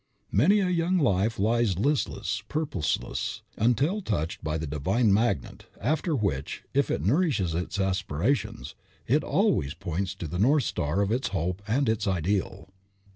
Many 0.31 0.61
a 0.61 0.69
young 0.71 0.97
life 0.97 1.37
lies 1.37 1.77
listless, 1.77 2.41
purposeless, 2.49 3.43
until 3.55 4.01
touched 4.01 4.43
by 4.43 4.57
the 4.57 4.65
Divine 4.65 5.13
magnet, 5.13 5.67
after 5.79 6.15
which, 6.15 6.63
if 6.73 6.89
it 6.89 7.03
nourishes 7.03 7.53
its 7.53 7.79
aspirations, 7.79 8.73
it 9.05 9.23
always 9.23 9.75
points 9.75 10.15
to 10.15 10.27
the 10.27 10.39
north 10.39 10.63
star 10.63 11.01
of 11.01 11.11
its 11.11 11.27
hope 11.27 11.61
and 11.67 11.87
its 11.87 12.07
ideal. 12.07 12.69